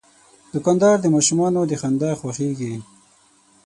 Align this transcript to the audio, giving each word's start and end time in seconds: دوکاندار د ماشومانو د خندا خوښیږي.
دوکاندار 0.53 0.95
د 1.01 1.05
ماشومانو 1.15 1.61
د 1.67 1.73
خندا 1.81 2.11
خوښیږي. 2.19 2.73